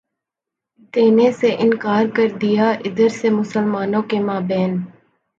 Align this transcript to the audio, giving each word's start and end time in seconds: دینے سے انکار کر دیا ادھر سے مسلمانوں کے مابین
دینے 0.93 1.31
سے 1.31 1.49
انکار 1.59 2.05
کر 2.15 2.27
دیا 2.41 2.69
ادھر 2.85 3.09
سے 3.09 3.29
مسلمانوں 3.31 4.01
کے 4.01 4.19
مابین 4.19 4.77